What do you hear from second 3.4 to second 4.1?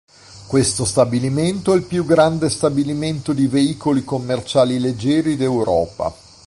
veicoli